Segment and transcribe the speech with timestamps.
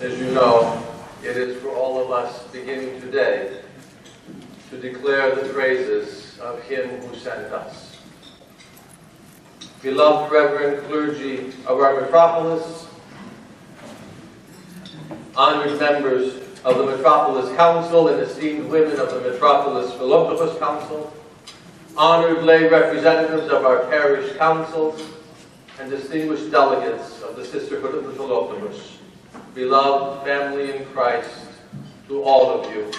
[0.00, 0.80] As you know,
[1.24, 3.62] it is for all of us beginning today
[4.70, 7.96] to declare the praises of Him who sent us.
[9.82, 12.86] Beloved Reverend clergy of our metropolis,
[15.34, 21.12] honored members of the Metropolis Council and esteemed women of the Metropolis Philoptochos Council,
[21.96, 25.02] honored lay representatives of our parish councils,
[25.80, 28.97] and distinguished delegates of the Sisterhood of the Philoptochos,
[29.58, 31.30] beloved family in Christ,
[32.06, 32.92] to all of you.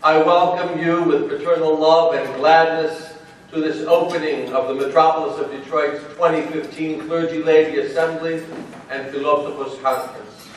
[0.00, 3.14] I welcome you with paternal love and gladness
[3.50, 8.44] to this opening of the Metropolis of Detroit's 2015 Clergy-Laity Assembly
[8.90, 10.48] and Philoptochos Conference.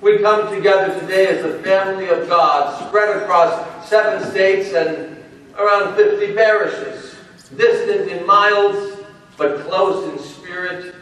[0.00, 5.22] We come together today as a family of God spread across seven states and
[5.56, 7.14] around 50 parishes,
[7.56, 9.04] distant in miles,
[9.36, 10.96] but close in spirit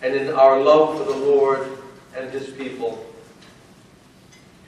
[0.00, 1.75] and in our love for the Lord
[2.16, 3.04] and His people.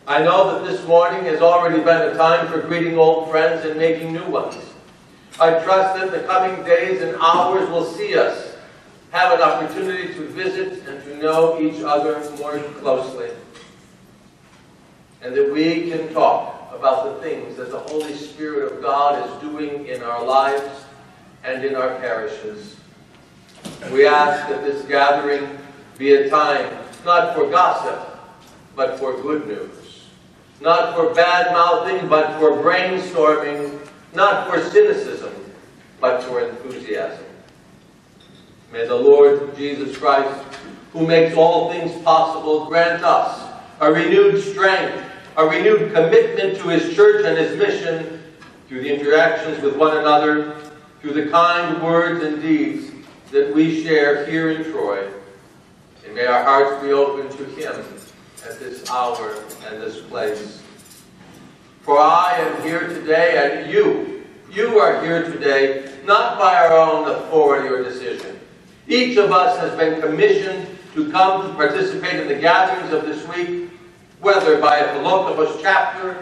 [0.07, 3.79] I know that this morning has already been a time for greeting old friends and
[3.79, 4.57] making new ones.
[5.41, 8.57] I trust that the coming days and hours will see us
[9.11, 13.31] have an opportunity to visit and to know each other more closely.
[15.23, 19.41] And that we can talk about the things that the Holy Spirit of God is
[19.41, 20.85] doing in our lives
[21.45, 22.77] and in our parishes.
[23.93, 25.59] We ask that this gathering
[25.99, 28.21] be a time not for gossip,
[28.77, 30.05] but for good news.
[30.61, 33.81] Not for bad mouthing, but for brainstorming.
[34.15, 35.33] Not for cynicism,
[36.01, 37.25] but for enthusiasm.
[38.73, 40.39] May the Lord Jesus Christ,
[40.93, 45.07] who makes all things possible, grant us a renewed strength
[45.39, 48.21] a renewed commitment to his church and his mission
[48.67, 50.57] through the interactions with one another,
[51.01, 52.91] through the kind words and deeds
[53.31, 55.09] that we share here in Troy.
[56.09, 57.85] And may our hearts be open to him
[58.43, 60.63] at this hour and this place.
[61.83, 67.11] For I am here today, and you, you are here today, not by our own
[67.11, 68.41] authority or decision.
[68.87, 73.29] Each of us has been commissioned to come to participate in the gatherings of this
[73.29, 73.71] week
[74.21, 76.17] whether by a Philoptochos chapter,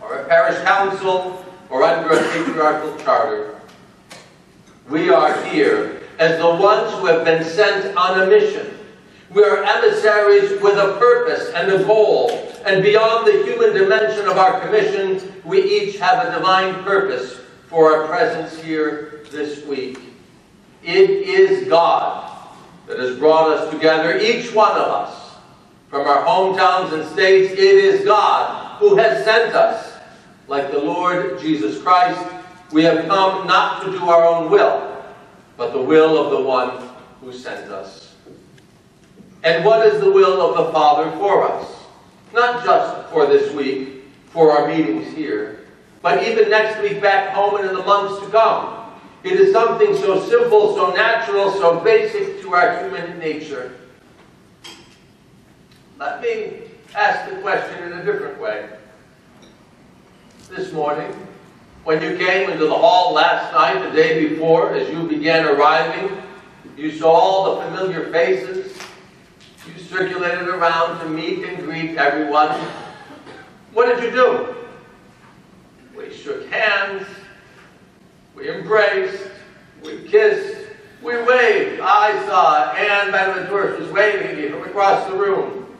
[0.00, 3.60] or a parish council, or under a patriarchal charter.
[4.88, 8.77] We are here as the ones who have been sent on a mission.
[9.30, 12.30] We are emissaries with a purpose and a goal,
[12.64, 17.94] and beyond the human dimension of our commission, we each have a divine purpose for
[17.94, 19.98] our presence here this week.
[20.82, 22.48] It is God
[22.86, 25.34] that has brought us together, each one of us,
[25.90, 29.98] from our hometowns and states, it is God who has sent us.
[30.46, 32.26] Like the Lord Jesus Christ,
[32.72, 35.04] we have come not to do our own will,
[35.58, 36.88] but the will of the one
[37.20, 38.07] who sent us.
[39.44, 41.70] And what is the will of the Father for us?
[42.32, 45.60] Not just for this week, for our meetings here,
[46.02, 48.74] but even next week back home and in the months to come.
[49.24, 53.72] It is something so simple, so natural, so basic to our human nature
[55.98, 56.60] let me
[56.94, 58.68] ask the question in a different way.
[60.48, 61.12] This morning,
[61.84, 66.16] when you came into the hall last night, the day before, as you began arriving,
[66.76, 68.67] you saw all the familiar faces.
[69.88, 72.50] Circulated around to meet and greet everyone.
[73.72, 74.54] What did you do?
[75.96, 77.06] We shook hands.
[78.34, 79.30] We embraced.
[79.82, 80.68] We kissed.
[81.02, 81.80] We waved.
[81.80, 85.74] I saw Anne Benaventura was waving at you from across the room.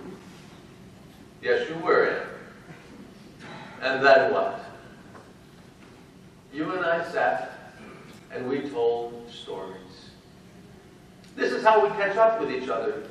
[1.42, 2.22] Yes, you were in.
[3.82, 4.64] And then what?
[6.54, 7.74] You and I sat
[8.32, 9.74] and we told stories.
[11.36, 13.06] This is how we catch up with each other.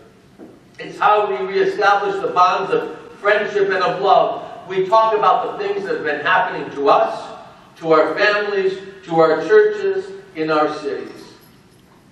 [0.79, 4.67] It's how we reestablish the bonds of friendship and of love.
[4.67, 7.39] We talk about the things that have been happening to us,
[7.77, 11.33] to our families, to our churches, in our cities.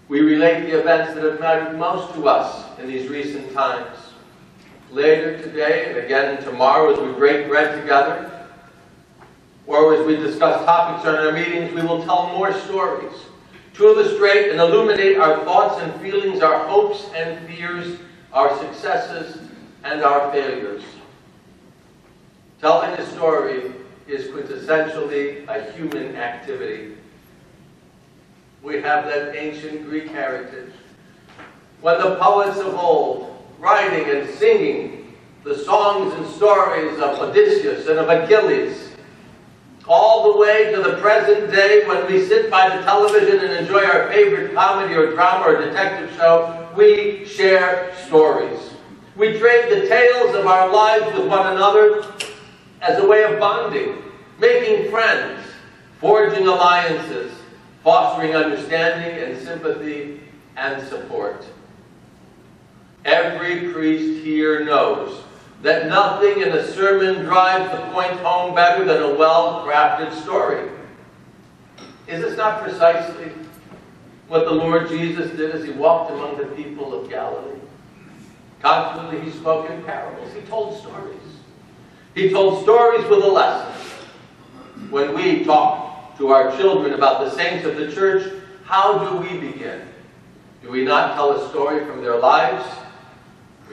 [0.08, 3.98] We relate the events that have mattered most to us in these recent times
[4.92, 8.48] later today and again tomorrow as we break bread together,
[9.68, 13.14] or as we discuss topics in our meetings, we will tell more stories
[13.74, 18.00] to illustrate and illuminate our thoughts and feelings, our hopes and fears,
[18.36, 19.38] our successes
[19.86, 20.84] and our failures.
[22.60, 23.72] Telling a story
[24.08, 26.98] is quintessentially a human activity.
[28.62, 30.74] We have that ancient Greek heritage.
[31.80, 35.14] When the poets of old writing and singing
[35.46, 38.95] the songs and stories of Odysseus and of Achilles,
[39.88, 43.84] all the way to the present day when we sit by the television and enjoy
[43.84, 48.72] our favorite comedy or drama or detective show, we share stories.
[49.16, 52.06] We trade the tales of our lives with one another
[52.82, 54.04] as a way of bonding,
[54.40, 55.46] making friends,
[56.00, 57.32] forging alliances,
[57.84, 60.20] fostering understanding and sympathy
[60.58, 61.46] and support.
[63.06, 65.25] Every priest here knows
[65.66, 70.70] that nothing in a sermon drives the point home better than a well-crafted story.
[72.08, 73.32] Is this not precisely
[74.28, 77.60] what the Lord Jesus did as he walked among the people of Galilee?
[78.62, 80.32] Constantly he spoke in parables.
[80.36, 81.18] He told stories.
[82.14, 83.74] He told stories with a lesson.
[84.92, 88.32] When we talk to our children about the saints of the church,
[88.66, 89.82] how do we begin?
[90.62, 92.64] Do we not tell a story from their lives?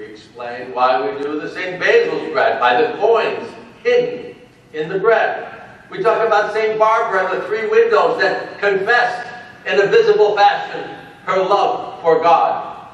[0.02, 1.78] We explain why we do the St.
[1.78, 3.48] Basil's bread by the coins
[3.84, 4.34] hidden
[4.72, 5.62] in the bread.
[5.90, 6.76] We talk about St.
[6.76, 9.28] Barbara and the three windows that confessed
[9.64, 12.88] in a visible fashion her love for God.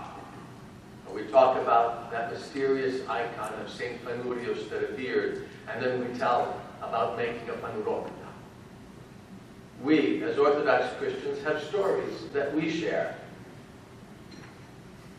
[1.14, 4.04] We talk about that mysterious icon of St.
[4.04, 8.12] Phanourios that appeared, and then we tell about making a phanouropita.
[9.82, 13.16] We, as Orthodox Christians, have stories that we share.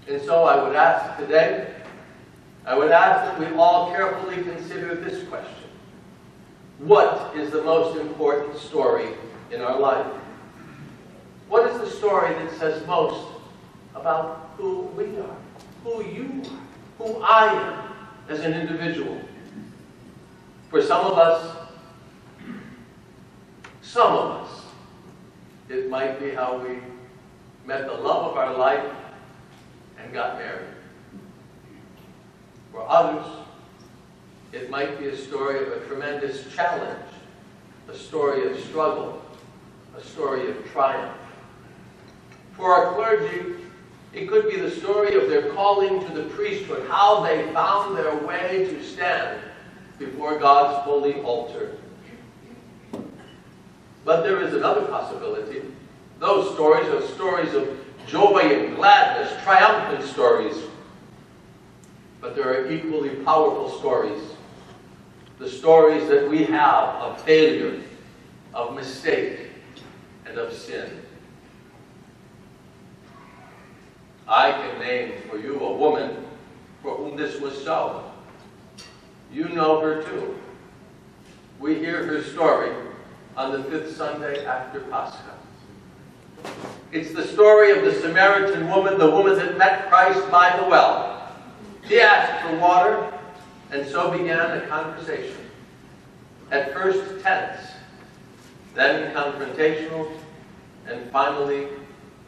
[0.07, 1.78] And so I would ask today,
[2.65, 5.69] I would ask that we all carefully consider this question.
[6.79, 9.09] What is the most important story
[9.51, 10.05] in our life?
[11.47, 13.27] What is the story that says most
[13.95, 15.35] about who we are,
[15.83, 17.93] who you are, who I am
[18.29, 19.19] as an individual?
[20.69, 21.57] For some of us,
[23.81, 24.61] some of us,
[25.69, 26.79] it might be how we
[27.65, 28.85] met the love of our life
[29.97, 30.67] and got married.
[32.89, 33.25] Others,
[34.51, 37.05] it might be a story of a tremendous challenge,
[37.87, 39.21] a story of struggle,
[39.95, 41.15] a story of triumph.
[42.53, 43.57] For our clergy,
[44.11, 48.15] it could be the story of their calling to the priesthood, how they found their
[48.25, 49.39] way to stand
[49.99, 51.77] before God's holy altar.
[54.03, 55.61] But there is another possibility.
[56.17, 57.69] Those stories are stories of
[58.07, 60.55] joy and gladness, triumphant stories.
[62.21, 64.21] But there are equally powerful stories
[65.39, 67.81] the stories that we have of failure,
[68.53, 69.51] of mistake,
[70.25, 71.01] and of sin.
[74.27, 76.25] I can name for you a woman
[76.83, 78.11] for whom this was so.
[79.31, 80.37] You know her too.
[81.57, 82.71] We hear her story
[83.37, 85.37] on the fifth Sunday after Pascha.
[86.91, 91.18] It's the story of the Samaritan woman, the woman that met Christ by the well.
[91.89, 93.11] She asked for water,
[93.71, 95.37] and so began a conversation.
[96.51, 97.57] At first tense,
[98.75, 100.11] then confrontational,
[100.87, 101.67] and finally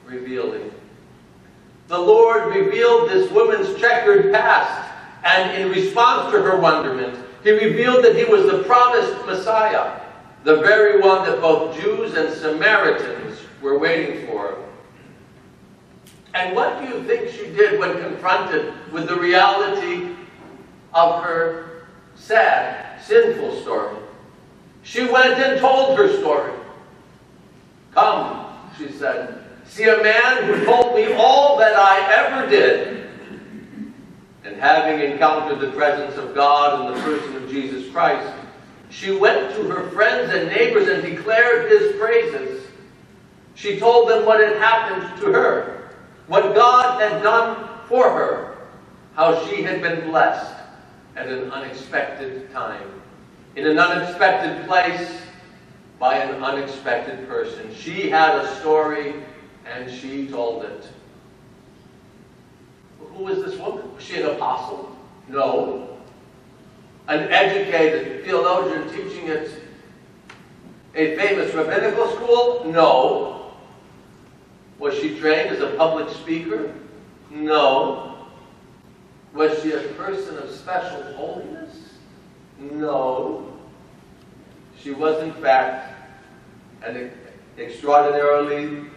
[0.03, 0.71] revealing.
[1.89, 4.91] The Lord revealed this woman's checkered past,
[5.23, 10.01] and in response to her wonderment, he revealed that he was the promised Messiah,
[10.43, 14.57] the very one that both Jews and Samaritans were waiting for.
[16.33, 20.15] And what do you think she did when confronted with the reality
[20.93, 21.71] of her
[22.15, 23.97] sad, sinful story.
[24.83, 26.53] She went and told her story.
[27.93, 28.47] Come,
[28.77, 33.09] she said, see a man who told me all that I ever did.
[34.43, 38.33] And having encountered the presence of God in the person of Jesus Christ,
[38.89, 42.67] she went to her friends and neighbors and declared his praises.
[43.55, 45.80] She told them what had happened to her,
[46.31, 48.55] what God had done for her,
[49.15, 50.55] how she had been blessed
[51.17, 52.89] at an unexpected time,
[53.57, 55.23] in an unexpected place,
[55.99, 57.75] by an unexpected person.
[57.75, 59.13] She had a story
[59.65, 60.87] and she told it.
[62.97, 63.93] Who is this woman?
[63.93, 64.97] Was she an apostle?
[65.27, 65.97] No.
[67.09, 69.49] An educated theologian teaching at
[70.95, 72.71] a famous rabbinical school?
[72.71, 73.40] No.
[74.81, 76.73] Was she trained as a public speaker?
[77.29, 78.25] No.
[79.31, 81.93] Was she a person of special holiness?
[82.59, 83.53] No.
[84.81, 85.93] She was, in fact,
[86.83, 87.11] an
[87.59, 88.87] extraordinarily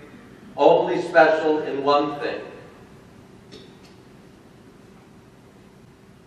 [0.56, 2.40] only special in one thing.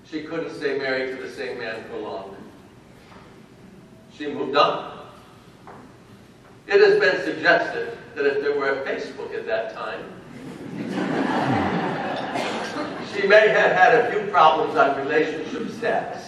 [0.06, 2.36] She couldn't stay married to the same man for long.
[4.16, 5.08] She moved on.
[6.68, 10.04] It has been suggested that if there were a Facebook at that time,
[13.14, 16.28] she may have had a few problems on relationship status.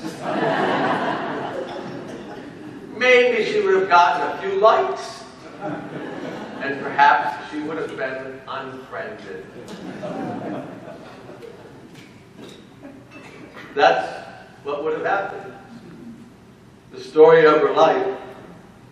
[2.96, 5.24] Maybe she would have gotten a few likes.
[6.62, 9.46] And perhaps she would have been unfriended.
[13.74, 14.28] That's
[14.64, 15.54] what would have happened.
[16.92, 18.16] The story of her life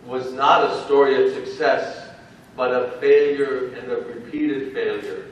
[0.07, 2.06] was not a story of success,
[2.57, 5.25] but of failure and of repeated failure.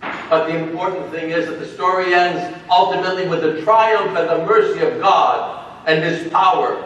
[0.00, 4.46] But the important thing is that the story ends ultimately with the triumph and the
[4.46, 6.84] mercy of God and His power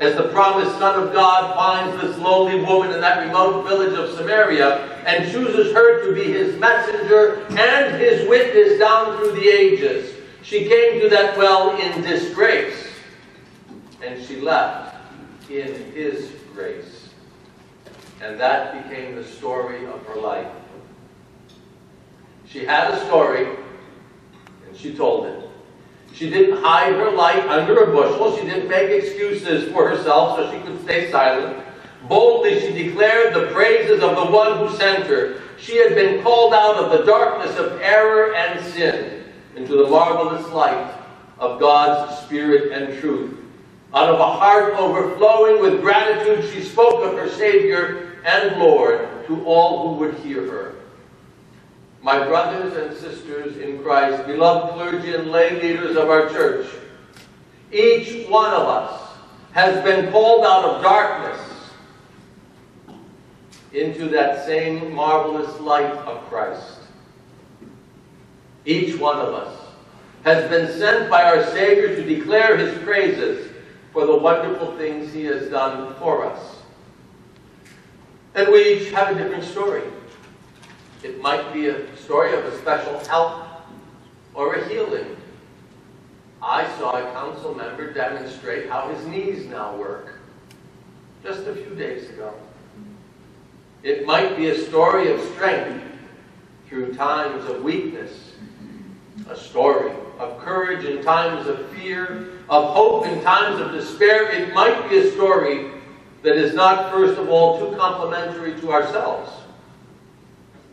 [0.00, 4.16] as the promised Son of God finds this lonely woman in that remote village of
[4.16, 10.14] Samaria and chooses her to be his messenger and his witness down through the ages.
[10.42, 12.88] She came to that well in disgrace,
[14.02, 14.96] and she left
[15.50, 16.99] in his grace.
[18.20, 20.46] And that became the story of her life.
[22.46, 23.46] She had a story,
[24.66, 25.48] and she told it.
[26.12, 28.36] She didn't hide her light under a bushel.
[28.36, 31.64] She didn't make excuses for herself so she could stay silent.
[32.08, 35.40] Boldly she declared the praises of the one who sent her.
[35.58, 39.24] She had been called out of the darkness of error and sin
[39.54, 40.94] into the marvelous light
[41.38, 43.39] of God's Spirit and truth.
[43.92, 49.44] Out of a heart overflowing with gratitude, she spoke of her Savior and Lord to
[49.44, 50.76] all who would hear her.
[52.02, 56.66] My brothers and sisters in Christ, beloved clergy and lay leaders of our church,
[57.72, 59.10] each one of us
[59.52, 61.40] has been called out of darkness
[63.72, 66.78] into that same marvelous light of Christ.
[68.64, 69.58] Each one of us
[70.24, 73.49] has been sent by our Savior to declare His praises
[73.92, 76.56] for the wonderful things He has done for us.
[78.34, 79.82] And we each have a different story.
[81.02, 83.44] It might be a story of a special help
[84.34, 85.16] or a healing.
[86.42, 90.20] I saw a council member demonstrate how his knees now work
[91.22, 92.32] just a few days ago.
[93.82, 95.82] It might be a story of strength
[96.66, 98.32] through times of weakness,
[99.28, 104.30] a story of courage in times of fear, of hope in times of despair.
[104.30, 105.70] It might be a story
[106.22, 109.30] that is not, first of all, too complimentary to ourselves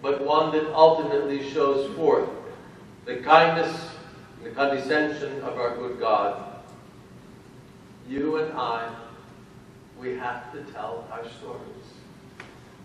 [0.01, 2.29] but one that ultimately shows forth
[3.05, 3.89] the kindness
[4.38, 6.62] and the condescension of our good God.
[8.07, 8.93] You and I,
[10.00, 11.62] we have to tell our stories.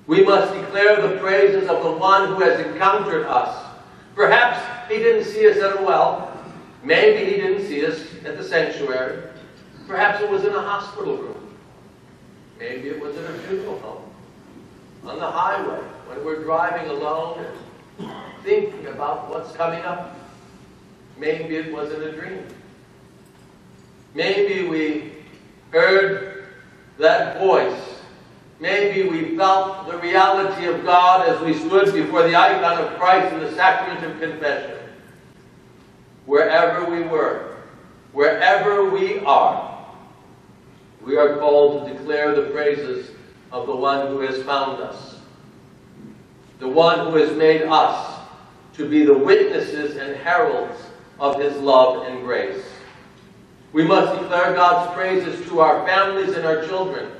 [0.07, 3.67] We must declare the praises of the one who has encountered us.
[4.15, 6.37] Perhaps he didn't see us at a well.
[6.83, 9.23] Maybe he didn't see us at the sanctuary.
[9.87, 11.57] Perhaps it was in a hospital room.
[12.59, 14.03] Maybe it was in a funeral home.
[15.05, 17.45] On the highway when we're driving alone
[17.99, 18.11] and
[18.45, 20.17] thinking about what's coming up.
[21.19, 22.47] Maybe it wasn't a dream.
[24.15, 25.13] Maybe we
[25.71, 26.45] heard
[26.99, 27.81] that voice.
[28.61, 33.33] Maybe we felt the reality of God as we stood before the icon of Christ
[33.33, 34.79] in the sacrament of confession.
[36.27, 37.52] Wherever we were,
[38.13, 39.87] wherever we are,
[41.05, 43.11] we are called to declare the praises
[43.51, 45.13] of the one who has found us
[46.63, 48.21] the one who has made us
[48.75, 50.81] to be the witnesses and heralds
[51.19, 52.65] of his love and grace.
[53.73, 57.11] We must declare God's praises to our families and our children.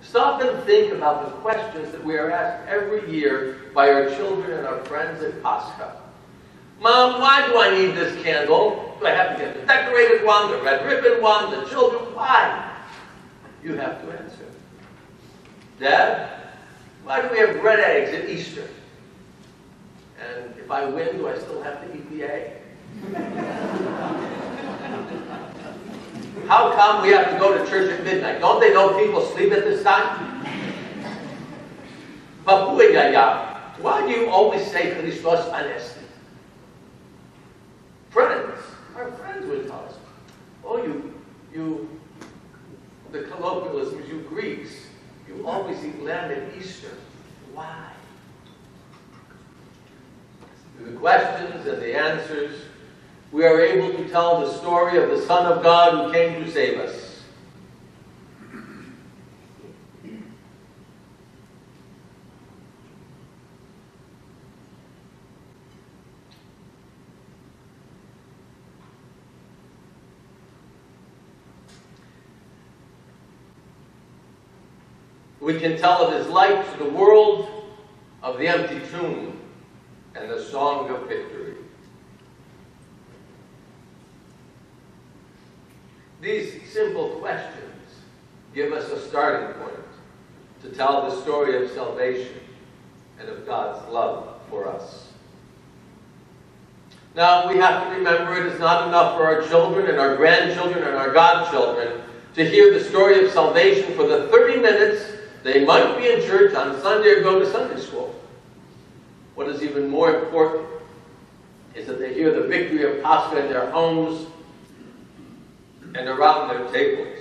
[0.00, 4.50] Stop and think about the questions that we are asked every year by our children
[4.50, 6.01] and our friends at Pascha.
[6.80, 8.96] Mom, why do I need this candle?
[8.98, 12.14] Do I have to get the decorated one, the red ribbon one, the children?
[12.14, 12.72] Why?
[13.62, 14.46] You have to answer.
[15.78, 16.30] Dad,
[17.04, 18.68] why do we have red eggs at Easter?
[20.20, 22.52] And if I win, do I still have to eat the egg?
[26.46, 28.40] How come we have to go to church at midnight?
[28.40, 30.44] Don't they know people sleep at this time?
[32.44, 36.01] Papuigaya, why do you always say Christos Anesti?
[38.12, 38.60] Friends,
[38.94, 39.94] our friends would tell us,
[40.64, 41.14] oh, you,
[41.54, 41.88] you,
[43.10, 44.86] the colloquialisms, you Greeks,
[45.26, 46.90] you always eat lamb at Easter.
[47.54, 47.88] Why?
[50.76, 52.60] Through the questions and the answers,
[53.30, 56.50] we are able to tell the story of the Son of God who came to
[56.50, 57.01] save us.
[75.52, 77.46] We can tell of his light to the world,
[78.22, 79.38] of the empty tomb,
[80.14, 81.56] and the song of victory.
[86.22, 87.84] These simple questions
[88.54, 89.76] give us a starting point
[90.62, 92.40] to tell the story of salvation
[93.20, 95.08] and of God's love for us.
[97.14, 100.82] Now, we have to remember it is not enough for our children and our grandchildren
[100.82, 102.00] and our godchildren
[102.36, 105.11] to hear the story of salvation for the 30 minutes
[105.42, 108.14] they might be in church on Sunday or go to Sunday school.
[109.34, 110.68] What is even more important
[111.74, 114.26] is that they hear the victory of Pascha in their homes
[115.94, 117.18] and around their tables.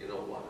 [0.00, 0.44] You know what?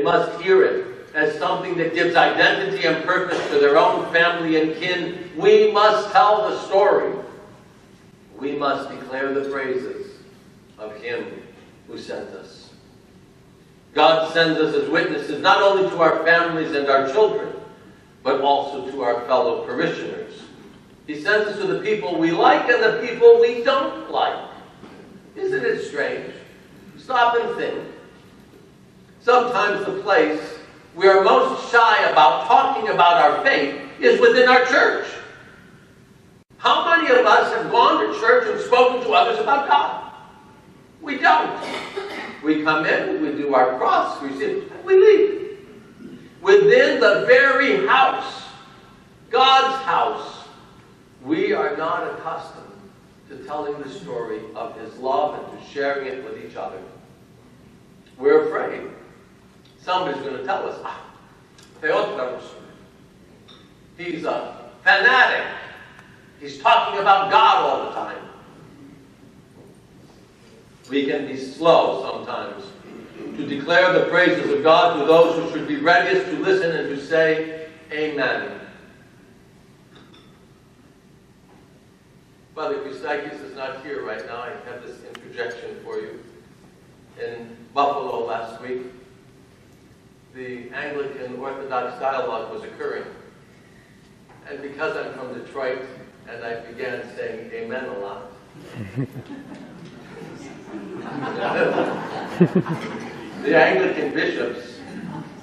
[0.00, 4.58] They must hear it as something that gives identity and purpose to their own family
[4.58, 5.30] and kin.
[5.36, 7.14] We must tell the story.
[8.38, 10.16] We must declare the praises
[10.78, 11.26] of Him
[11.86, 12.70] who sent us.
[13.92, 17.54] God sends us as witnesses not only to our families and our children,
[18.22, 20.32] but also to our fellow parishioners.
[21.06, 24.48] He sends us to the people we like and the people we don't like.
[25.36, 26.32] Isn't it strange?
[26.96, 27.84] Stop and think.
[29.20, 30.58] Sometimes the place
[30.94, 35.06] we are most shy about talking about our faith is within our church.
[36.56, 40.12] How many of us have gone to church and spoken to others about God?
[41.02, 41.62] We don't.
[42.42, 45.58] We come in, we do our cross, we sit, we leave.
[46.40, 48.44] Within the very house,
[49.30, 50.44] God's house,
[51.22, 52.66] we are not accustomed
[53.28, 56.80] to telling the story of His love and to sharing it with each other.
[58.18, 58.90] We're afraid.
[59.82, 61.02] Somebody's going to tell us, ah,
[63.96, 65.46] he's a fanatic.
[66.40, 68.18] He's talking about God all the time.
[70.88, 72.64] We can be slow sometimes
[73.36, 76.88] to declare the praises of God to those who should be readiest to listen and
[76.88, 78.60] to say, Amen.
[82.54, 84.38] Father Christakis is not here right now.
[84.42, 86.22] I have this interjection for you.
[87.20, 88.82] In Buffalo last week,
[90.34, 93.06] the Anglican Orthodox dialogue was occurring.
[94.48, 95.82] And because I'm from Detroit
[96.28, 98.30] and I began saying amen a lot,
[103.42, 104.78] the Anglican bishops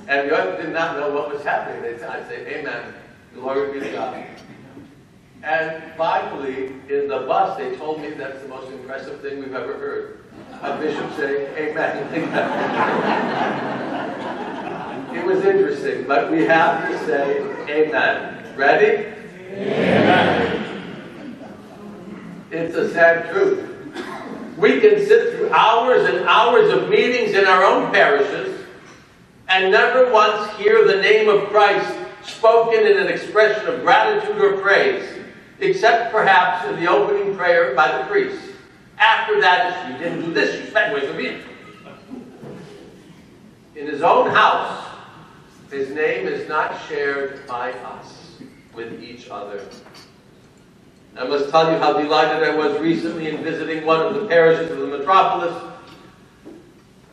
[0.08, 1.82] and the others did not know what was happening.
[1.82, 2.94] They'd I'd say amen,
[3.34, 4.26] glory be to God.
[5.44, 9.78] And finally, in the bus, they told me that's the most impressive thing we've ever
[9.78, 10.24] heard.
[10.62, 12.28] A bishop saying amen.
[15.18, 18.56] it was interesting, but we have to say amen.
[18.56, 19.14] Ready?
[19.52, 21.38] Amen.
[22.52, 23.74] It's a sad truth.
[24.58, 28.66] We can sit through hours and hours of meetings in our own parishes
[29.48, 34.58] and never once hear the name of Christ spoken in an expression of gratitude or
[34.62, 35.08] praise,
[35.60, 38.42] except perhaps in the opening prayer by the priest.
[38.98, 41.42] After that, if you didn't do this, you spent of me.
[43.76, 44.87] In his own house,
[45.70, 48.38] his name is not shared by us
[48.74, 49.62] with each other.
[51.18, 54.72] I must tell you how delighted I was recently in visiting one of the parishes
[54.72, 55.74] of the metropolis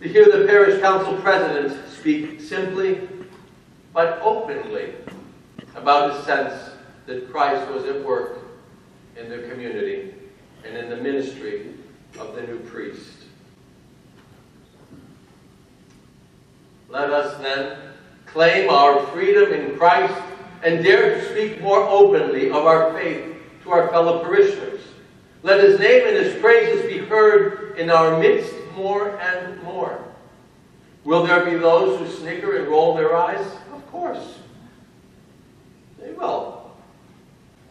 [0.00, 3.08] to hear the parish council president speak simply
[3.94, 4.94] but openly
[5.74, 6.70] about his sense
[7.06, 8.40] that Christ was at work
[9.16, 10.12] in the community
[10.66, 11.70] and in the ministry
[12.18, 13.24] of the new priest.
[16.90, 17.93] Let us then
[18.34, 20.20] claim our freedom in Christ
[20.64, 24.80] and dare to speak more openly of our faith to our fellow parishioners.
[25.44, 30.02] Let his name and his praises be heard in our midst more and more.
[31.04, 33.46] Will there be those who snicker and roll their eyes?
[33.72, 34.38] Of course.
[36.00, 36.72] They will.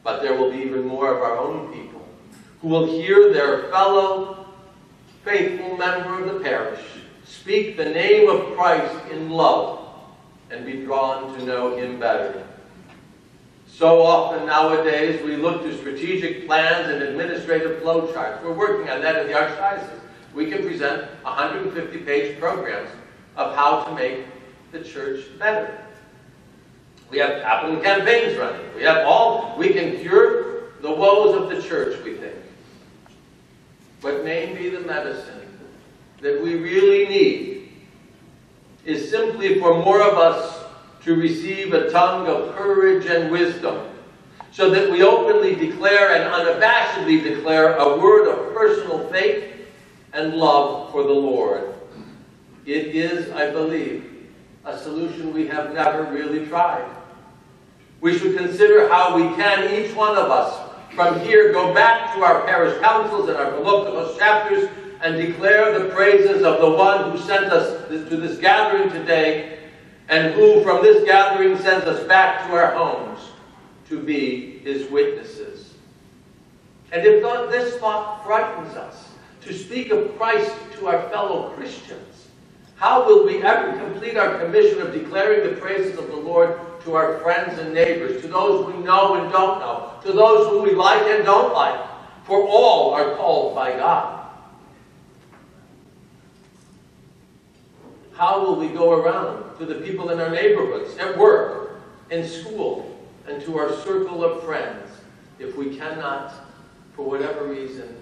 [0.01, 2.07] But there will be even more of our own people
[2.61, 4.47] who will hear their fellow
[5.25, 6.79] faithful member of the parish
[7.25, 9.82] speak the name of Christ in love
[10.53, 12.45] and be drawn to know him better.
[13.67, 18.43] So often nowadays we look to strategic plans and administrative flowcharts.
[18.43, 19.99] We're working on that in the Archdiocese.
[20.33, 22.89] We can present 150-page programs
[23.35, 24.25] of how to make
[24.71, 25.77] the church better.
[27.09, 28.61] We have capital campaigns running.
[28.75, 32.35] We have all, we can cure the woes of the church, we think.
[34.01, 35.47] But maybe the medicine
[36.21, 37.52] that we really need
[38.85, 40.63] is simply for more of us
[41.03, 43.89] to receive a tongue of courage and wisdom,
[44.51, 49.51] so that we openly declare and unabashedly declare a word of personal faith
[50.13, 51.73] and love for the Lord.
[52.65, 54.29] It is, I believe,
[54.63, 56.89] a solution we have never really tried.
[57.99, 62.23] We should consider how we can, each one of us, from here go back to
[62.23, 64.69] our parish councils and our Philoptochos chapters
[65.03, 69.59] and declare the praises of the one who sent us to this gathering today
[70.07, 73.19] and who from this gathering sends us back to our homes
[73.89, 75.73] to be his witnesses.
[76.93, 79.09] And if this thought frightens us,
[79.41, 82.29] to speak of Christ to our fellow Christians,
[82.75, 86.95] how will we ever complete our commission of declaring the praises of the Lord to
[86.95, 90.73] our friends and neighbors, to those we know and don't know, to those whom we
[90.73, 91.79] like and don't like?
[92.23, 94.22] For all are called by God.
[98.15, 102.99] How will we go around to the people in our neighborhoods, at work, in school,
[103.27, 104.91] and to our circle of friends
[105.39, 106.33] if we cannot,
[106.95, 107.95] for whatever reason,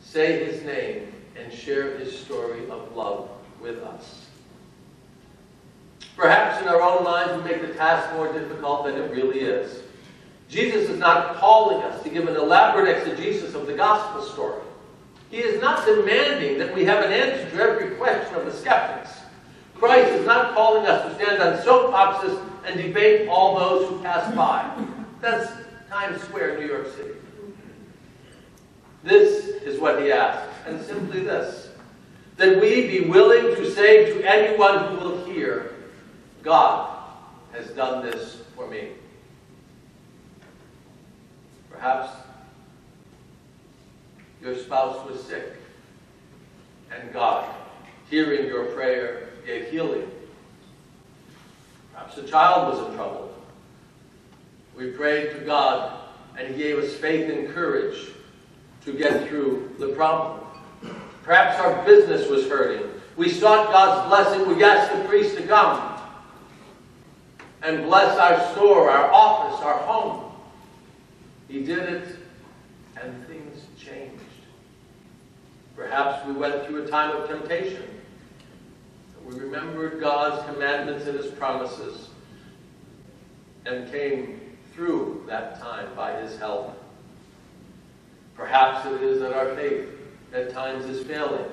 [0.00, 4.26] say his name and share his story of love with us?
[6.14, 9.82] Perhaps in our own minds we make the task more difficult than it really is.
[10.48, 14.60] Jesus is not calling us to give an elaborate exegesis of the gospel story.
[15.30, 19.21] He is not demanding that we have an answer to every question of the skeptics.
[19.82, 24.32] Christ is not calling us to stand on soapboxes and debate all those who pass
[24.32, 24.72] by.
[25.20, 25.50] That's
[25.90, 27.14] Times Square, New York City.
[29.02, 31.70] This is what he asks, and simply this
[32.36, 35.74] that we be willing to say to anyone who will hear,
[36.44, 37.04] God
[37.50, 38.90] has done this for me.
[41.72, 42.12] Perhaps
[44.40, 45.56] your spouse was sick,
[46.96, 47.52] and God,
[48.08, 50.08] hearing your prayer, gave healing.
[51.92, 53.34] Perhaps a child was in trouble.
[54.76, 55.98] We prayed to God,
[56.38, 58.10] and He gave us faith and courage
[58.84, 60.40] to get through the problem.
[61.22, 62.88] Perhaps our business was hurting.
[63.16, 64.56] We sought God's blessing.
[64.56, 66.00] We asked the priest to come
[67.62, 70.32] and bless our store, our office, our home.
[71.48, 72.16] He did it,
[73.00, 74.22] and things changed.
[75.76, 77.84] Perhaps we went through a time of temptation.
[79.26, 82.08] We remembered God's commandments and His promises
[83.66, 84.40] and came
[84.74, 86.78] through that time by His help.
[88.36, 89.88] Perhaps it is that our faith
[90.32, 91.44] at times is failing,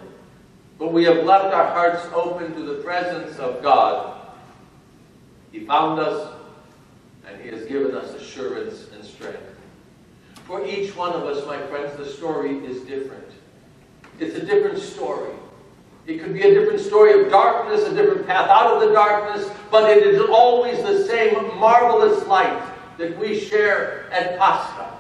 [0.78, 4.16] but we have left our hearts open to the presence of God.
[5.52, 6.34] He found us,
[7.28, 9.44] and He has given us assurance and strength.
[10.46, 13.28] For each one of us, my friends, the story is different.
[14.20, 15.34] It's a different story.
[16.08, 19.50] It could be a different story of darkness, a different path out of the darkness,
[19.70, 22.64] but it is always the same marvelous light
[22.98, 24.94] that we share at Pascha.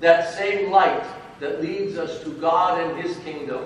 [0.00, 1.04] That same light
[1.40, 3.64] that leads us to God and His kingdom.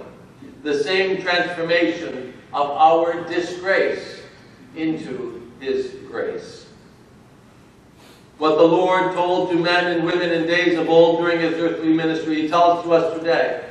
[0.62, 4.22] The same transformation of our disgrace
[4.76, 6.66] into His grace.
[8.38, 11.92] What the Lord told to men and women in days of old during His earthly
[11.92, 13.69] ministry, He tells to us today.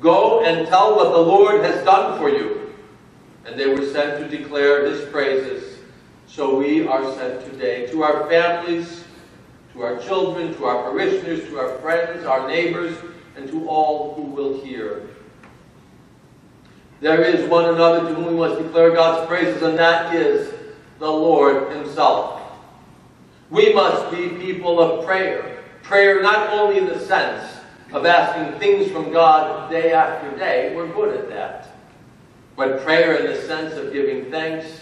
[0.00, 2.74] Go and tell what the Lord has done for you.
[3.46, 5.78] And they were sent to declare his praises.
[6.26, 9.04] So we are sent today to our families,
[9.72, 12.96] to our children, to our parishioners, to our friends, our neighbors,
[13.36, 15.08] and to all who will hear.
[17.00, 20.52] There is one another to whom we must declare God's praises, and that is
[20.98, 22.42] the Lord himself.
[23.50, 25.62] We must be people of prayer.
[25.82, 27.55] Prayer not only in the sense
[27.92, 31.70] of asking things from God day after day, we're good at that.
[32.56, 34.80] But prayer in the sense of giving thanks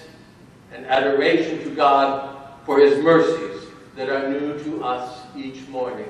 [0.73, 6.09] and adoration to God for his mercies that are new to us each morning.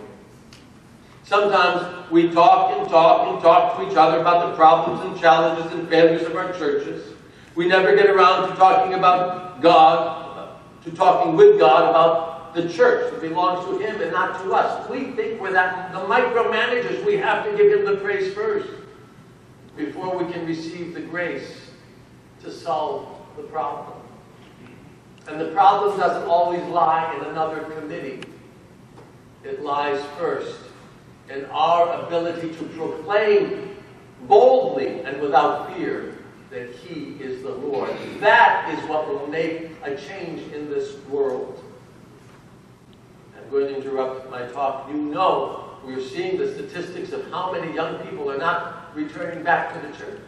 [1.24, 5.72] Sometimes we talk and talk and talk to each other about the problems and challenges
[5.72, 7.14] and failures of our churches.
[7.54, 13.20] We never get around to talking about God, to talking with God about the church
[13.20, 14.88] belongs to him and not to us.
[14.88, 17.04] We think we're that, the micromanagers.
[17.04, 18.68] We have to give him the praise first
[19.76, 21.50] before we can receive the grace
[22.42, 24.00] to solve the problem.
[25.26, 28.20] And the problem doesn't always lie in another committee.
[29.42, 30.58] It lies first
[31.28, 33.76] in our ability to proclaim
[34.28, 36.18] boldly and without fear
[36.50, 37.90] that He is the Lord.
[38.20, 41.63] That is what will make a change in this world.
[43.44, 44.88] I'm going to interrupt my talk.
[44.90, 49.74] You know we're seeing the statistics of how many young people are not returning back
[49.74, 50.20] to the church.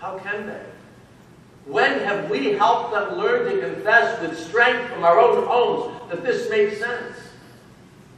[0.00, 0.62] How can they?
[1.64, 6.24] When have we helped them learn to confess with strength from our own homes that
[6.24, 7.16] this makes sense?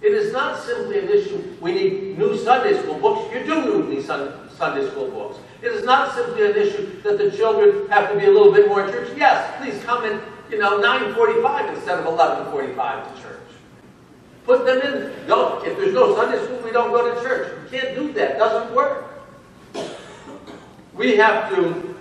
[0.00, 3.34] It is not simply an issue, we need new Sunday school books.
[3.34, 5.38] You do need Sunday school books.
[5.60, 8.66] It is not simply an issue that the children have to be a little bit
[8.66, 9.10] more in church.
[9.14, 10.18] Yes, please come in,
[10.50, 13.40] you know, 9.45 instead of 11.45 to church.
[14.44, 15.26] Put them in.
[15.26, 17.52] Don't, if there's no Sunday school, we don't go to church.
[17.62, 18.32] We can't do that.
[18.32, 19.06] It doesn't work.
[20.94, 21.94] We have to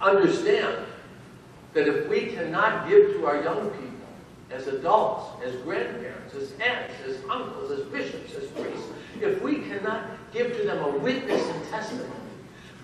[0.00, 0.84] understand
[1.72, 3.92] that if we cannot give to our young people,
[4.50, 8.86] as adults, as grandparents, as aunts, as uncles, as bishops, as priests,
[9.20, 12.10] if we cannot give to them a witness and testimony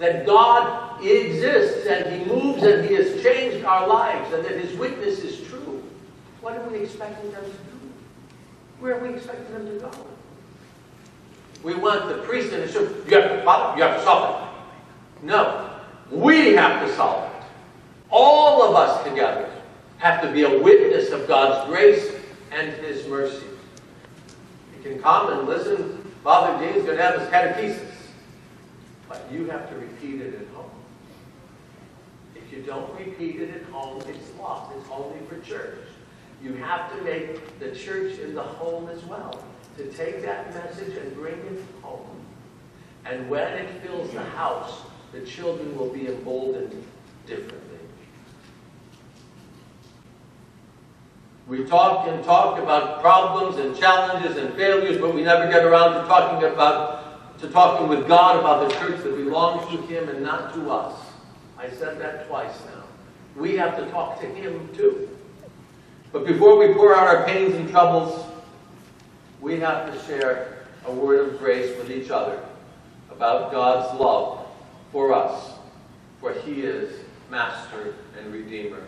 [0.02, 4.76] that God exists and He moves and He has changed our lives and that His
[4.76, 5.80] witness is true,
[6.40, 7.92] what are we expecting them to do?
[8.80, 9.90] Where are we expecting them to go?
[11.62, 14.42] We want the priest and the bishop, you have to follow, you have to solve
[14.42, 15.24] it.
[15.24, 15.70] No,
[16.10, 17.44] we have to solve it.
[18.10, 19.48] All of us together
[19.98, 22.12] have to be a witness of God's grace
[22.50, 23.46] and His mercy.
[24.76, 25.98] You can come and listen.
[26.24, 27.92] Father James going to have his catechesis.
[29.12, 30.70] But you have to repeat it at home.
[32.34, 34.74] If don't repeat it at home, it's lost.
[34.76, 35.78] It's only for church.
[36.42, 39.42] You have to make the church in the home as well.
[39.76, 42.06] To take that message and bring it home.
[43.04, 46.84] And when it fills the house, the children will be emboldened
[47.26, 47.58] differently.
[51.48, 56.00] We talk and talk about problems and challenges and failures, but we never get around
[56.00, 57.02] to talking about
[57.40, 60.94] to talking with God about the church that belongs to Him and not to us.
[61.62, 62.82] I said that twice now.
[63.40, 65.08] We have to talk to Him too.
[66.10, 68.26] But before we pour out our pains and troubles,
[69.40, 72.42] we have to share a word of grace with each other
[73.12, 74.44] about God's love
[74.90, 75.52] for us,
[76.20, 76.98] for He is
[77.30, 78.82] Master and Redeemer.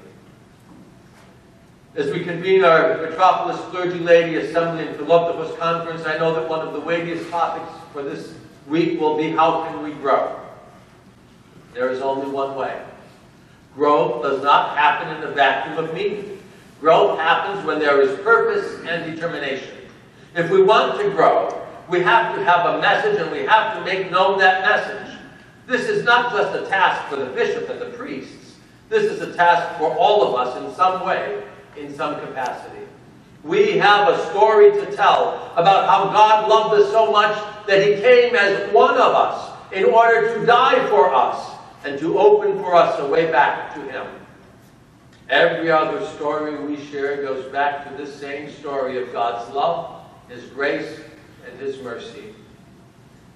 [1.95, 6.73] As we convene our Metropolis Clergy-Laity Assembly and Philoptochos Conference, I know that one of
[6.73, 8.35] the weightiest topics for this
[8.67, 10.44] week will be how can we grow?
[11.75, 12.81] There is only one way.
[13.75, 16.41] Growth does not happen in a vacuum of meaning.
[16.81, 19.75] Growth happens when there is purpose and determination.
[20.37, 23.85] If we want to grow, we have to have a message and we have to
[23.85, 25.19] make known that message.
[25.67, 28.57] This is not just a task for the bishop and the priests.
[28.89, 31.43] This is a task for all of us in some way
[31.77, 32.87] in some capacity.
[33.43, 38.01] We have a story to tell about how God loved us so much that he
[38.01, 41.54] came as one of us in order to die for us
[41.85, 44.07] and to open for us a way back to him.
[45.29, 50.45] Every other story we share goes back to this same story of God's love, his
[50.47, 51.01] grace,
[51.47, 52.35] and his mercy.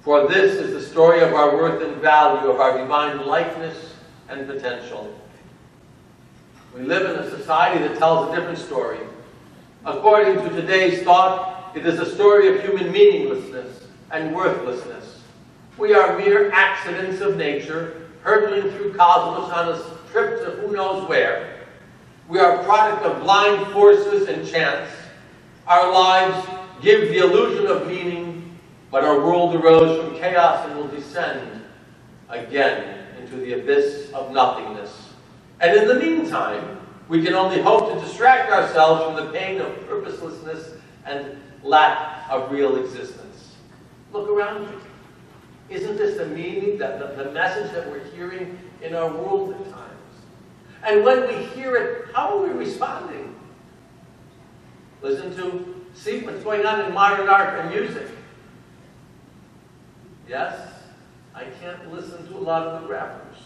[0.03, 3.95] For this is the story of our worth and value, of our divine likeness
[4.29, 5.15] and potential.
[6.75, 8.99] We live in a society that tells a different story.
[9.85, 15.21] According to today's thought, it is a story of human meaninglessness and worthlessness.
[15.77, 21.09] We are mere accidents of nature, hurtling through cosmos on a trip to who knows
[21.09, 21.64] where.
[22.29, 24.91] We are a product of blind forces and chance.
[25.67, 26.47] Our lives
[26.83, 28.59] give the illusion of meaning,
[28.91, 31.64] but our world arose from chaos and will descend
[32.29, 35.09] again into the abyss of nothingness.
[35.61, 39.88] And in the meantime, we can only hope to distract ourselves from the pain of
[39.88, 40.75] purposelessness
[41.07, 43.55] and lack of real existence.
[44.12, 44.88] Look around you.
[45.69, 49.71] Isn't this the meaning, that the, the message that we're hearing in our world at
[49.71, 49.93] times?
[50.83, 53.35] And when we hear it, how are we responding?
[55.03, 58.09] Listen to, see what's going on in modern art and music.
[60.29, 60.59] Yes,
[61.35, 63.37] I can't listen to a lot of the rappers.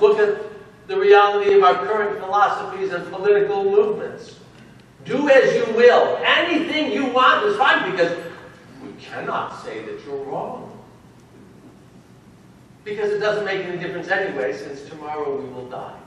[0.00, 0.38] Look at
[0.86, 4.37] the reality of our current philosophies and political movements.
[5.08, 6.20] Do as you will.
[6.22, 8.14] Anything you want is fine because
[8.82, 10.78] we cannot say that you're wrong.
[12.84, 15.98] Because it doesn't make any difference anyway, since tomorrow we will die.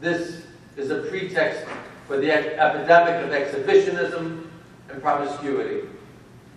[0.00, 0.42] This
[0.76, 1.64] is a pretext
[2.08, 4.50] for the epidemic of exhibitionism
[4.90, 5.88] and promiscuity.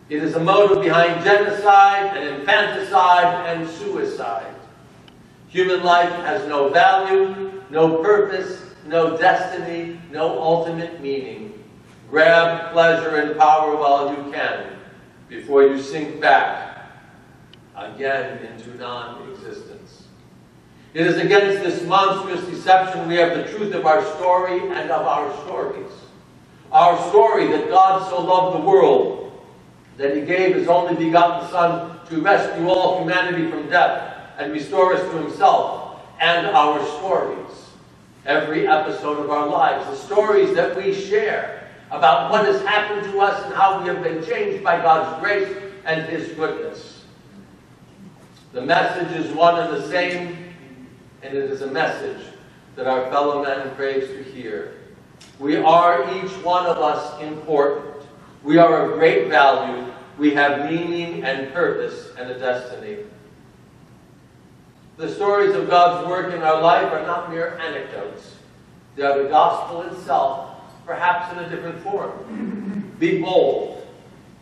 [0.10, 4.54] It is a motive behind genocide and infanticide and suicide.
[5.50, 11.52] Human life has no value, no purpose, no destiny, no ultimate meaning.
[12.10, 14.78] Grab pleasure and power while you can
[15.28, 16.92] before you sink back
[17.76, 20.04] again into non-existence.
[20.94, 25.08] It is against this monstrous deception we have the truth of our story and of
[25.08, 25.92] our stories.
[26.72, 29.44] Our story that God so loved the world
[29.98, 34.94] that he gave his only begotten Son to rescue all humanity from death and restore
[34.94, 37.63] us to himself and our stories.
[38.26, 43.20] Every episode of our lives, the stories that we share about what has happened to
[43.20, 45.56] us and how we have been changed by God's grace
[45.86, 47.04] and His goodness.
[48.54, 50.54] The message is one and the same,
[51.22, 52.26] and it is a message
[52.76, 54.76] that our fellow man craves to hear.
[55.40, 58.06] We are each one of us important.
[58.44, 59.92] We are of great value.
[60.18, 63.00] We have meaning and purpose and a destiny.
[64.96, 68.36] The stories of God's work in our life are not mere anecdotes.
[68.96, 70.52] They are the gospel itself,
[70.86, 72.94] perhaps in a different form.
[73.00, 73.88] Be bold.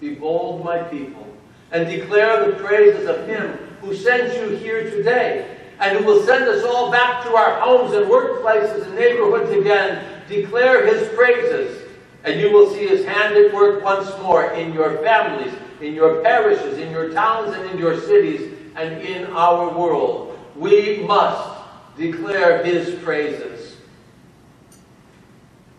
[0.01, 1.25] Be bold, my people,
[1.71, 6.43] and declare the praises of him who sent you here today and who will send
[6.43, 10.05] us all back to our homes and workplaces and neighborhoods again.
[10.27, 11.87] Declare his praises,
[12.23, 16.21] and you will see his hand at work once more in your families, in your
[16.21, 20.30] parishes, in your towns, and in your cities, and in our world.
[20.61, 21.57] We must
[21.97, 23.77] declare his praises.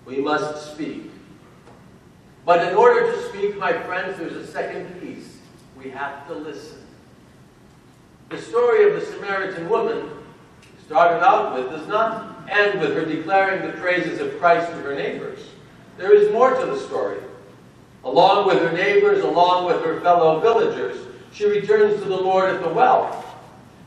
[0.04, 1.08] We must speak.
[2.44, 5.38] But in order to speak, my friends, there's a second piece.
[5.80, 6.84] We have to listen.
[8.30, 10.10] The story of the Samaritan woman
[10.84, 14.96] started out with does not end with her declaring the praises of Christ to her
[14.96, 15.46] neighbors.
[15.96, 17.18] There is more to the story.
[18.02, 22.60] Along with her neighbors, along with her fellow villagers, she returns to the Lord at
[22.60, 23.31] the well.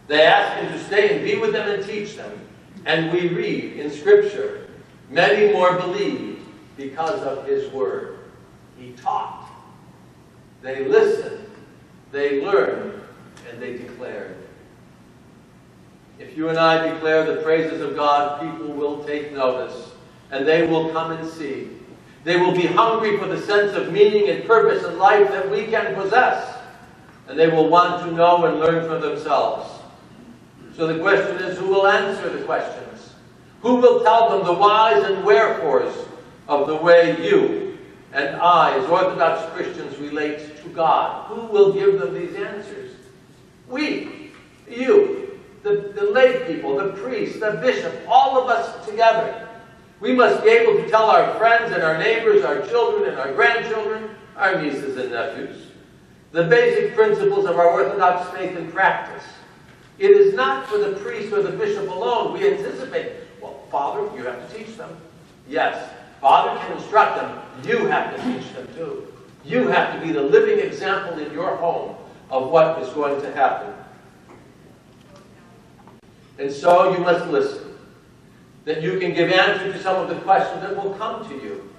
[0.08, 2.40] They ask him to stay and be with them and teach them.
[2.86, 4.68] And we read in Scripture,
[5.10, 6.46] many more believed
[6.78, 8.20] because of his word.
[8.78, 9.50] He taught.
[10.62, 11.50] They listened.
[12.12, 13.02] They learned
[13.50, 14.38] and they declared.
[16.18, 19.92] If you and I declare the praises of God, people will take notice,
[20.32, 21.70] and they will come and see.
[22.24, 25.68] They will be hungry for the sense of meaning and purpose in life that we
[25.68, 26.58] can possess,
[27.28, 29.75] and they will want to know and learn for themselves.
[30.76, 33.14] So the question is, who will answer the questions?
[33.62, 35.96] Who will tell them the whys and wherefores
[36.48, 37.78] of the way you
[38.12, 41.28] and I, as Orthodox Christians, relate to God?
[41.28, 42.92] Who will give them these answers?
[43.70, 44.32] We,
[44.70, 49.48] you, the, the lay people, the priest, the bishop, all of us together.
[50.02, 53.34] We must be able to tell our friends and our neighbors, our children and our
[53.34, 55.68] grandchildren, our nieces and nephews,
[56.34, 59.24] the basic principles of our Orthodox faith and practice.
[59.98, 62.34] It is not for the priest or the bishop alone.
[62.34, 64.96] We anticipate, well, Father, you have to teach them.
[65.48, 67.42] Yes, Father can instruct them.
[67.64, 69.14] You have to teach them too.
[69.44, 71.96] You have to be the living example in your home
[72.30, 73.74] of what is going to happen.
[76.38, 77.62] And so you must listen.
[78.66, 81.70] That you can give answer to some of the questions that will come to you.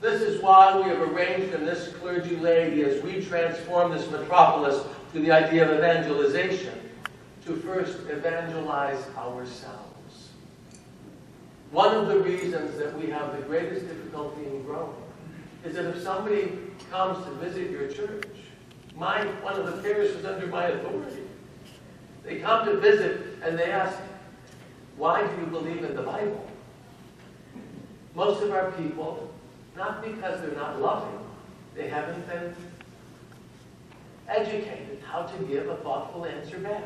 [0.00, 4.84] This is why we have arranged in this clergy laity as we transform this metropolis
[5.12, 6.72] to the idea of evangelization,
[7.46, 10.30] to first evangelize ourselves.
[11.70, 14.94] One of the reasons that we have the greatest difficulty in growing
[15.64, 16.52] is that if somebody
[16.90, 18.26] comes to visit your church
[18.96, 21.22] my, one of the parishes under my authority.
[22.24, 23.98] They come to visit and they ask,
[24.96, 26.46] why do you believe in the Bible?
[28.14, 29.32] Most of our people,
[29.76, 31.18] not because they're not loving,
[31.74, 32.54] they haven't been
[34.28, 36.84] educated how to give a thoughtful answer back.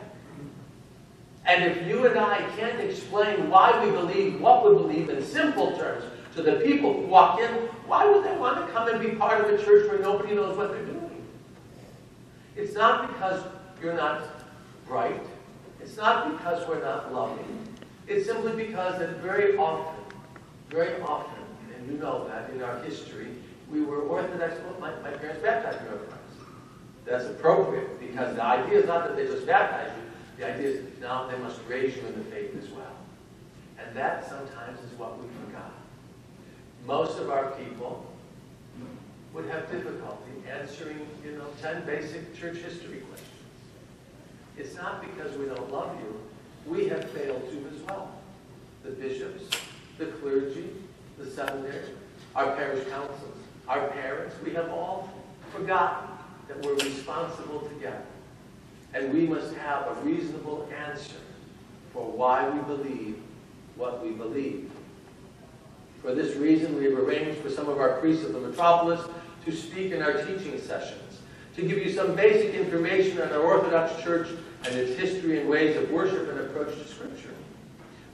[1.46, 5.76] And if you and I can't explain why we believe what we believe in simple
[5.76, 6.04] terms
[6.34, 7.48] to the people who walk in,
[7.86, 10.56] why would they want to come and be part of a church where nobody knows
[10.56, 11.24] what they're doing?
[12.56, 13.44] It's not because
[13.80, 14.22] you're not
[14.86, 15.22] bright.
[15.80, 17.68] It's not because we're not loving.
[18.08, 20.02] It's simply because that very often,
[20.68, 21.42] very often,
[21.76, 23.28] and you know that in our history,
[23.70, 24.54] we were Orthodox.
[24.64, 26.22] Well, my, my parents baptized me Orthodox.
[27.04, 30.05] That's appropriate because the idea is not that they just baptize you.
[30.38, 32.96] The idea is now they must raise you in the faith as well.
[33.78, 35.72] And that sometimes is what we forgot.
[36.86, 38.06] Most of our people
[39.32, 43.30] would have difficulty answering, you know, 10 basic church history questions.
[44.58, 46.20] It's not because we don't love you.
[46.66, 48.10] We have failed to as well.
[48.84, 49.44] The bishops,
[49.98, 50.70] the clergy,
[51.18, 51.90] the seminary,
[52.34, 53.36] our parish councils,
[53.68, 55.10] our parents, we have all
[55.52, 56.08] forgotten
[56.48, 58.02] that we're responsible together.
[58.96, 61.20] And we must have a reasonable answer
[61.92, 63.18] for why we believe
[63.76, 64.70] what we believe.
[66.00, 69.02] For this reason, we have arranged for some of our priests of the metropolis
[69.44, 71.20] to speak in our teaching sessions,
[71.56, 74.28] to give you some basic information on our Orthodox Church
[74.64, 77.34] and its history and ways of worship and approach to Scripture.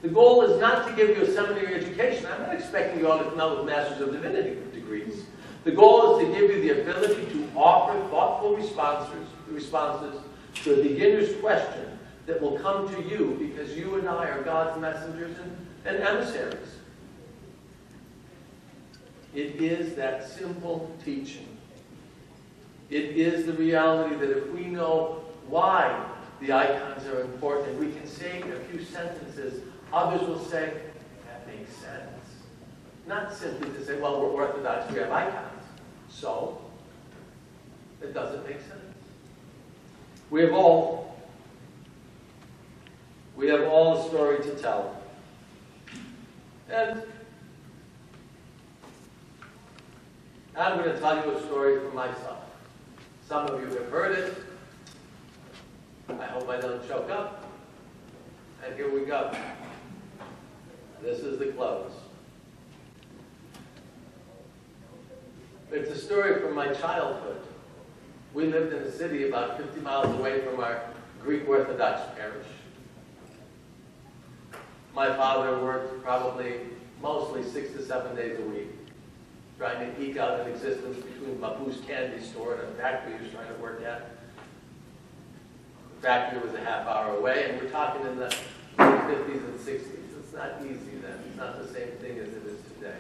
[0.03, 2.27] The goal is not to give you a seminary education.
[2.27, 5.23] I'm not expecting you all to come out with Masters of Divinity degrees.
[5.63, 10.21] The goal is to give you the ability to offer thoughtful responses, responses
[10.61, 15.37] a beginner's question that will come to you because you and I are God's messengers
[15.39, 16.77] and, and emissaries.
[19.35, 21.49] It is that simple teaching.
[22.91, 26.07] It is the reality that if we know why
[26.41, 30.75] the icons are important, we can say a few sentences, others will say,
[31.27, 32.09] that makes sense.
[33.07, 35.65] Not simply to say, well, we're Orthodox, we have icons.
[36.11, 36.61] So,
[38.03, 38.92] it doesn't make sense.
[40.33, 41.15] We have all,
[43.37, 44.97] we have all a story to tell.
[46.71, 47.03] And
[50.57, 52.45] I'm going to tell you a story for myself.
[53.29, 54.35] Some of you have heard it.
[56.09, 57.45] I hope I don't choke up.
[58.65, 59.37] And here we go.
[61.03, 61.93] This is the close.
[65.71, 67.43] It's a story from my childhood.
[68.35, 70.83] We lived in a city about 50 miles away from our
[71.23, 72.47] Greek Orthodox parish.
[74.95, 76.55] My father worked probably
[77.03, 78.69] mostly six to seven days a week,
[79.59, 83.33] trying to eke out an existence between Mabuse candy store and a factory he was
[83.33, 84.11] trying to work at.
[85.97, 88.35] The factory was a half hour away, and we're talking in the
[88.79, 90.19] 50s and 60s.
[90.19, 91.19] It's not easy then.
[91.29, 92.99] It's not the same thing as it is today.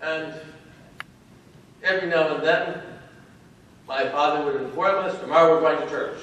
[0.00, 0.32] And
[1.82, 2.82] every now and then,
[3.86, 6.18] my father would inform us, tomorrow we're going to church.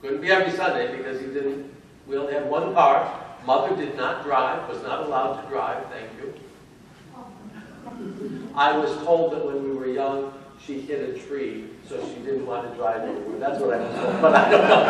[0.00, 1.74] Couldn't be every Sunday because he didn't,
[2.06, 3.24] we only had one car.
[3.44, 6.34] Mother did not drive, was not allowed to drive, thank you.
[8.54, 12.46] I was told that when we were young, she hit a tree, so she didn't
[12.46, 13.38] want to drive anywhere.
[13.38, 14.88] That's what I was told, but I don't know.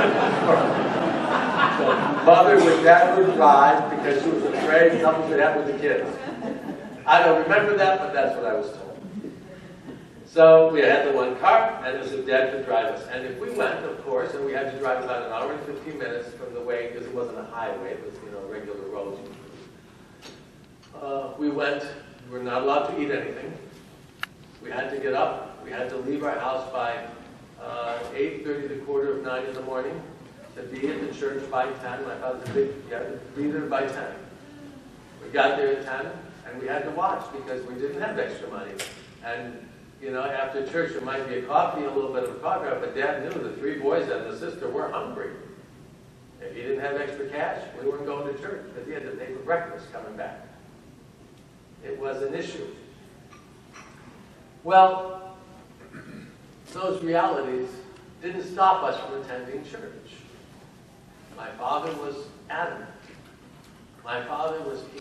[1.79, 6.09] so mother would never drive because she was afraid something would happen with the kids.
[7.07, 8.88] I don't remember that, but that's what I was told.
[10.31, 13.07] So we had the one car, and it was a dad to drive us.
[13.09, 15.61] And if we went, of course, and we had to drive about an hour and
[15.65, 18.87] 15 minutes from the way, because it wasn't a highway, it was, you know, regular
[18.89, 19.19] roads.
[20.95, 21.83] Uh, we went,
[22.27, 23.57] we were not allowed to eat anything.
[24.63, 25.65] We had to get up.
[25.65, 27.07] We had to leave our house by
[27.63, 29.99] uh, 8.30 to the quarter of 9 in the morning
[30.57, 32.05] to be at the church by 10.
[32.05, 33.03] My father's a big, yeah,
[33.35, 34.05] be there by 10.
[35.25, 36.13] We got there at 10,
[36.47, 38.73] and we had to watch because we didn't have extra money.
[39.25, 39.69] And,
[40.01, 42.69] you know, after church, there might be a coffee, a little bit of a coffee,
[42.81, 45.31] but Dad knew the three boys and the sister were hungry.
[46.41, 49.11] If he didn't have extra cash, we weren't going to church because he had to
[49.11, 50.47] pay for breakfast coming back.
[51.85, 52.67] It was an issue.
[54.63, 55.37] Well,
[56.73, 57.69] those realities
[58.23, 59.93] didn't stop us from attending church.
[61.37, 62.17] My father was
[62.51, 62.91] adamant.
[64.05, 65.01] My father was, he,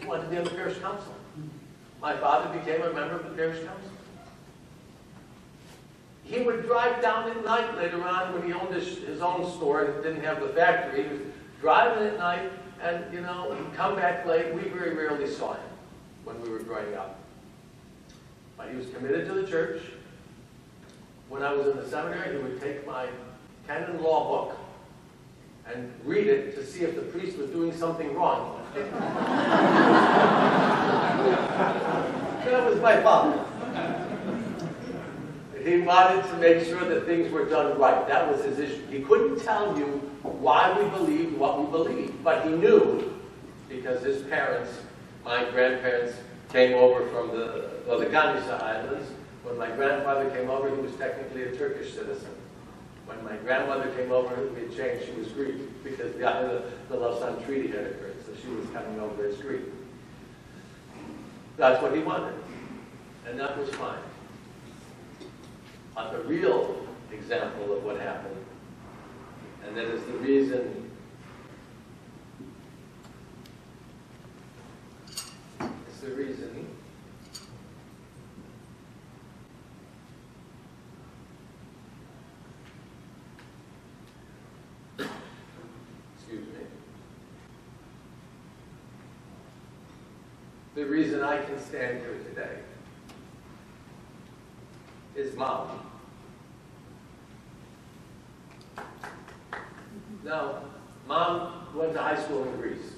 [0.00, 1.14] he wanted to be on the parish council.
[2.00, 3.90] My father became a member of the parish council.
[6.26, 9.84] He would drive down at night later on when he owned his, his own store
[9.84, 11.04] and didn't have the factory.
[11.04, 11.20] He was
[11.60, 12.50] driving at night
[12.82, 14.52] and, you know, he'd come back late.
[14.52, 15.62] We very rarely saw him
[16.24, 17.20] when we were growing up.
[18.56, 19.82] But he was committed to the church.
[21.28, 23.08] When I was in the seminary, he would take my
[23.68, 24.58] canon law book
[25.72, 28.60] and read it to see if the priest was doing something wrong.
[32.44, 33.45] that was my father.
[35.66, 38.06] He wanted to make sure that things were done right.
[38.06, 38.86] That was his issue.
[38.86, 39.84] He couldn't tell you
[40.22, 43.20] why we believed what we believed, but he knew
[43.68, 44.70] because his parents,
[45.24, 46.18] my grandparents,
[46.52, 49.10] came over from the, well, the Dodecanese Islands.
[49.42, 52.30] When my grandfather came over, he was technically a Turkish citizen.
[53.06, 55.06] When my grandmother came over, we had changed.
[55.06, 59.00] She was Greek because the, the, the Lausanne Treaty had occurred, so she was coming
[59.00, 59.62] over as Greek.
[61.56, 62.34] That's what he wanted,
[63.26, 63.98] and that was fine.
[65.96, 66.76] But the real
[67.10, 68.36] example of what happened,
[69.66, 70.90] and that is the reason
[75.58, 76.68] it's the reason
[84.98, 86.66] excuse me.
[90.74, 92.58] The reason I can stand here today
[95.16, 95.68] is mom.
[100.24, 100.62] Now,
[101.06, 102.92] mom went to high school in Greece.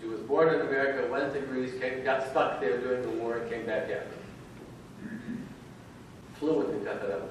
[0.00, 3.38] She was born in America, went to Greece, came, got stuck there during the war,
[3.38, 4.16] and came back after.
[6.38, 7.28] Fluent in Catalan.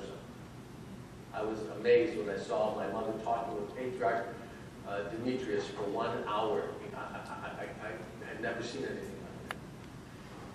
[1.33, 4.27] I was amazed when I saw my mother talking with Patriarch
[4.87, 6.63] uh, Demetrius for one hour.
[6.95, 9.57] I, I, I, I had never seen anything like that.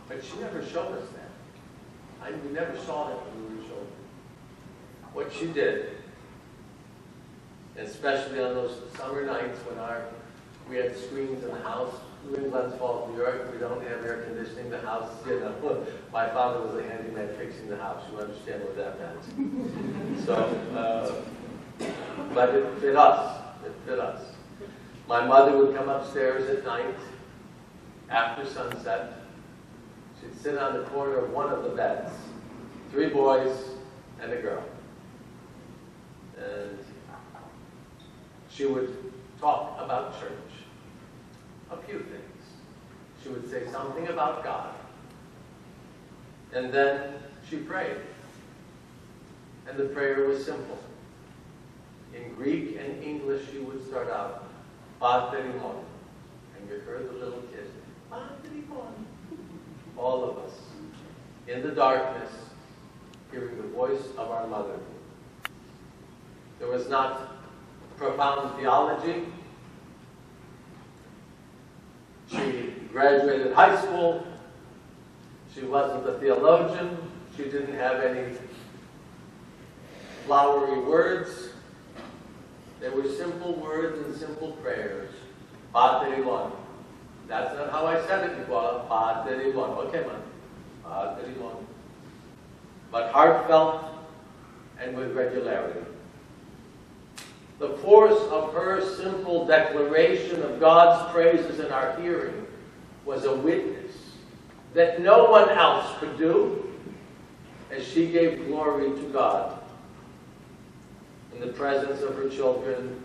[0.09, 1.34] But she never showed us that.
[2.25, 3.87] I, we never saw that when we were children.
[5.13, 5.91] What she did,
[7.77, 10.07] especially on those summer nights when our
[10.69, 11.95] we had screens in the house,
[12.31, 16.27] New Glens Falls, New York, we don't have air conditioning, the house, you know, my
[16.31, 20.25] father was a handyman fixing the house, you understand what that meant.
[20.25, 20.35] So,
[20.75, 21.85] uh,
[22.33, 24.23] but it fit us, it fit us.
[25.07, 26.97] My mother would come upstairs at night,
[28.09, 29.24] after sunset.
[30.25, 32.11] She'd sit on the corner of one of the beds,
[32.91, 33.57] three boys
[34.21, 34.65] and a girl.
[36.39, 36.79] And
[38.51, 40.31] she would talk about church,
[41.71, 42.23] a few things.
[43.23, 44.75] She would say something about God.
[46.53, 47.15] And then
[47.49, 47.97] she prayed.
[49.69, 50.79] And the prayer was simple.
[52.15, 54.47] In Greek and English, she would start out,
[55.01, 55.83] Paterimon.
[56.57, 57.71] And you heard the little kid,
[58.11, 59.05] Paterimon.
[60.05, 60.53] All of us,
[61.49, 62.31] in the darkness,
[63.33, 64.79] hearing the voice of our mother.
[66.59, 67.39] There was not
[67.97, 69.25] profound theology.
[72.31, 74.27] She graduated high school.
[75.55, 76.99] She wasn't a theologian.
[77.35, 78.37] She didn't have any
[80.27, 81.49] flowery words.
[82.79, 85.15] They were simple words and simple prayers.
[85.73, 86.64] Padre Mon.
[87.27, 88.85] That's not how I said it before.
[88.89, 89.87] Mon.
[89.87, 90.21] Okay, man.
[91.41, 91.67] Mon.
[92.91, 93.85] But heartfelt
[94.81, 95.81] and with regularity.
[97.59, 102.47] The force of her simple declaration of God's praises in our hearing
[103.05, 103.93] was a witness
[104.75, 106.73] that no one else could do
[107.71, 109.61] as she gave glory to God
[111.33, 113.01] in the presence of her children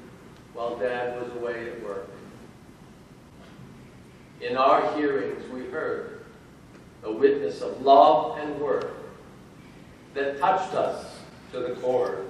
[0.54, 2.10] while dad was away at work.
[4.42, 6.22] In our hearings, we heard
[7.04, 8.96] a witness of love and work
[10.14, 11.20] that touched us
[11.52, 12.24] to the core.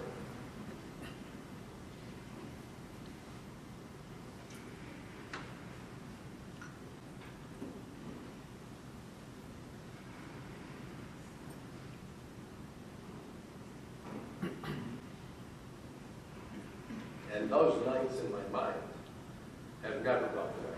[17.36, 18.76] And those nights in my mind
[19.84, 20.70] have never gone away.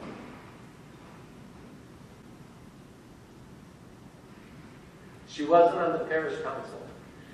[5.32, 6.82] She wasn't on the parish council.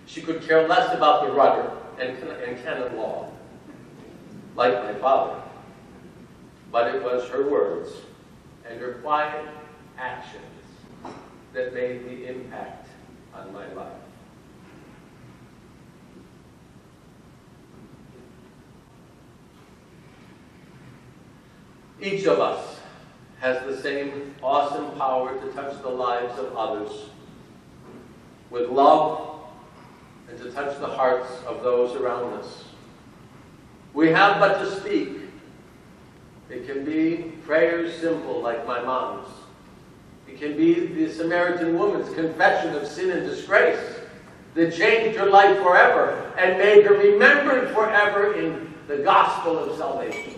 [0.06, 3.32] She could care less about the rudder and, and canon law,
[4.56, 5.42] like my father.
[6.72, 7.90] But it was her words
[8.70, 9.48] and her quiet
[9.98, 10.44] actions
[11.54, 12.90] that made the impact
[13.34, 13.94] on my life.
[22.00, 22.80] Each of us
[23.40, 27.10] has the same awesome power to touch the lives of others
[28.50, 29.42] with love
[30.30, 32.66] and to touch the hearts of those around us.
[33.94, 35.18] We have but to speak.
[36.50, 39.28] It can be prayers simple like my mom's.
[40.28, 44.00] It can be the Samaritan woman's confession of sin and disgrace
[44.54, 50.36] that changed her life forever and made her remembered forever in the gospel of salvation.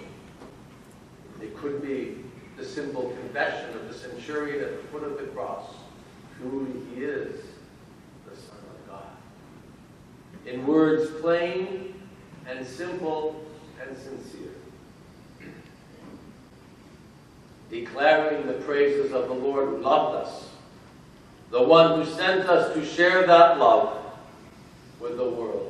[1.41, 2.17] It could be
[2.57, 5.73] the simple confession of the centurion at the foot of the cross.
[6.37, 7.41] Truly he is
[8.29, 9.05] the Son of God.
[10.49, 11.93] In words plain
[12.47, 13.45] and simple
[13.81, 14.49] and sincere.
[17.69, 20.49] Declaring the praises of the Lord who loved us,
[21.51, 24.03] the one who sent us to share that love
[24.99, 25.68] with the world.